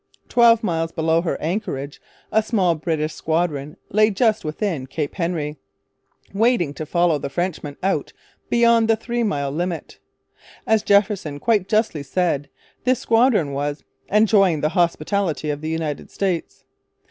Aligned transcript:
Twelve 0.29 0.63
miles 0.63 0.91
below 0.91 1.21
her 1.21 1.39
anchorage 1.39 2.01
a 2.31 2.41
small 2.41 2.73
British 2.73 3.13
squadron 3.13 3.77
lay 3.91 4.09
just 4.09 4.43
within 4.43 4.87
Cape 4.87 5.13
Henry, 5.13 5.57
waiting 6.33 6.73
to 6.73 6.87
follow 6.87 7.19
the 7.19 7.29
Frenchmen 7.29 7.77
out 7.83 8.11
beyond 8.49 8.87
the 8.87 8.95
three 8.95 9.21
mile 9.21 9.51
limit. 9.51 9.99
As 10.65 10.81
Jefferson 10.81 11.39
quite 11.39 11.69
justly 11.69 12.01
said, 12.01 12.49
this 12.83 12.97
squadron 12.99 13.53
was 13.53 13.83
'enjoying 14.09 14.61
the 14.61 14.69
hospitality 14.69 15.51
of 15.51 15.61
the 15.61 15.69
United 15.69 16.09
States.' 16.09 16.65